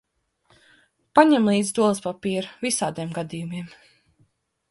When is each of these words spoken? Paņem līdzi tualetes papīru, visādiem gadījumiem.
Paņem 1.19 1.45
līdzi 1.51 1.75
tualetes 1.79 2.01
papīru, 2.07 2.49
visādiem 2.65 3.13
gadījumiem. 3.21 3.71